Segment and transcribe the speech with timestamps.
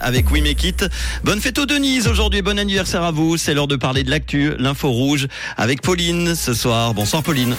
[0.00, 0.86] avec We It.
[1.22, 3.36] Bonne fête aux Denise aujourd'hui, bon anniversaire à vous.
[3.36, 6.94] C'est l'heure de parler de l'actu, l'info rouge avec Pauline ce soir.
[6.94, 7.54] Bonsoir Pauline.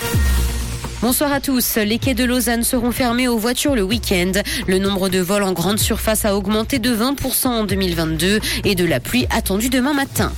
[1.04, 1.75] Bonsoir à tous.
[1.75, 4.32] Les quais de Lausanne seront fermés aux voitures le week-end.
[4.66, 8.86] Le nombre de vols en grande surface a augmenté de 20% en 2022 et de
[8.86, 10.31] la pluie attendue demain matin.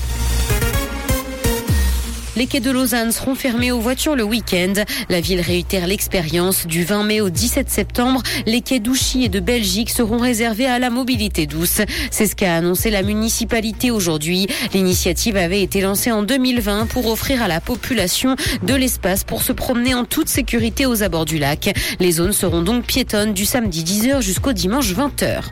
[2.36, 4.74] Les quais de Lausanne seront fermés aux voitures le week-end.
[5.10, 6.68] La ville réitère l'expérience.
[6.68, 10.78] Du 20 mai au 17 septembre, les quais d'Ouchy et de Belgique seront réservés à
[10.78, 11.82] la mobilité douce.
[12.12, 14.48] C'est ce qu'a annoncé la municipalité aujourd'hui.
[14.74, 19.54] L'initiative avait été lancée en 2020 pour offrir à la population de l'espace pour se
[19.54, 21.74] promener en toute sécurité aux abords du lac.
[22.02, 25.44] Les zones seront donc piétonnes du samedi 10h jusqu'au dimanche 20h.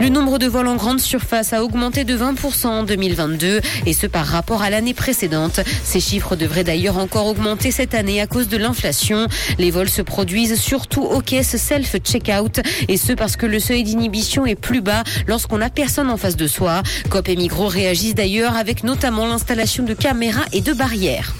[0.00, 4.06] Le nombre de vols en grande surface a augmenté de 20% en 2022 et ce
[4.06, 5.60] par rapport à l'année précédente.
[5.84, 9.28] Ces chiffres devraient d'ailleurs encore augmenter cette année à cause de l'inflation.
[9.58, 14.46] Les vols se produisent surtout aux caisses self-checkout et ce parce que le seuil d'inhibition
[14.46, 16.82] est plus bas lorsqu'on n'a personne en face de soi.
[17.10, 21.34] COP et Migros réagissent d'ailleurs avec notamment l'installation de caméras et de barrières.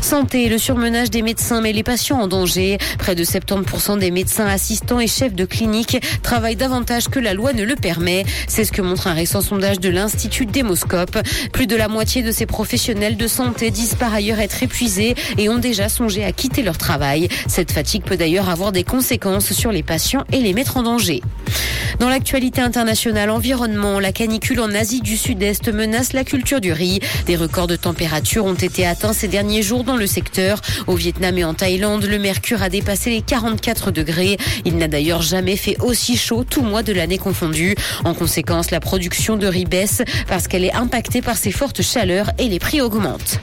[0.00, 2.78] Santé, le surmenage des médecins met les patients en danger.
[2.98, 7.52] Près de 70% des médecins assistants et chefs de clinique travaillent davantage que la loi
[7.52, 8.24] ne le permet.
[8.48, 11.18] C'est ce que montre un récent sondage de l'Institut Démoscope.
[11.52, 15.48] Plus de la moitié de ces professionnels de santé disent par ailleurs être épuisés et
[15.48, 17.28] ont déjà songé à quitter leur travail.
[17.48, 21.22] Cette fatigue peut d'ailleurs avoir des conséquences sur les patients et les mettre en danger.
[21.98, 27.00] Dans l'actualité internationale, environnement, la canicule en Asie du Sud-Est menace la culture du riz.
[27.26, 30.60] Des records de température ont été atteints ces derniers jours dans le secteur.
[30.86, 34.36] Au Vietnam et en Thaïlande, le mercure a dépassé les 44 degrés.
[34.64, 37.74] Il n'a d'ailleurs jamais fait aussi chaud tout mois de l'année confondu.
[38.04, 42.30] En conséquence, la production de riz baisse parce qu'elle est impactée par ces fortes chaleurs
[42.38, 43.40] et les prix augmentent.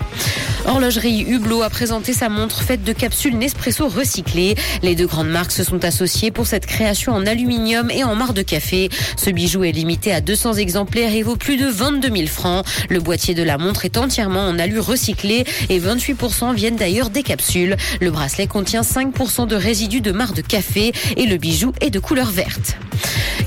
[0.66, 4.56] Horlogerie Hublot a présenté sa montre faite de capsules Nespresso recyclées.
[4.82, 8.34] Les deux grandes marques se sont associées pour cette création en aluminium et en marc
[8.34, 8.90] de café.
[9.16, 12.66] Ce bijou est limité à 200 exemplaires et vaut plus de 22 000 francs.
[12.90, 17.24] Le boîtier de la montre est entièrement en alu recyclé et 28% viennent d'ailleurs des
[17.24, 17.78] capsules.
[18.02, 22.00] Le bracelet contient 5% de résidus de marc de café et le bijou est de
[22.00, 22.76] couleur verte.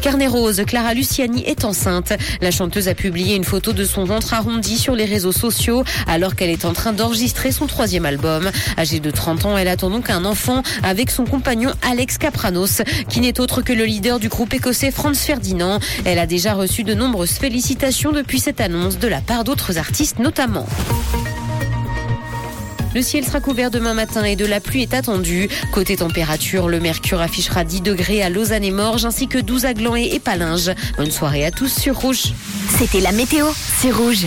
[0.03, 2.13] Carnet rose, Clara Luciani est enceinte.
[2.41, 6.35] La chanteuse a publié une photo de son ventre arrondi sur les réseaux sociaux alors
[6.35, 8.51] qu'elle est en train d'enregistrer son troisième album.
[8.77, 13.21] Âgée de 30 ans, elle attend donc un enfant avec son compagnon Alex Capranos, qui
[13.21, 15.79] n'est autre que le leader du groupe écossais Franz Ferdinand.
[16.05, 20.19] Elle a déjà reçu de nombreuses félicitations depuis cette annonce de la part d'autres artistes
[20.19, 20.67] notamment.
[22.95, 25.49] Le ciel sera couvert demain matin et de la pluie est attendue.
[25.73, 29.75] Côté température, le mercure affichera 10 degrés à Lausanne et Morges ainsi que 12 à
[29.75, 30.73] Gland et Palinges.
[30.97, 32.33] Bonne soirée à tous sur Rouge.
[32.79, 33.47] C'était la météo,
[33.81, 34.27] c'est Rouge.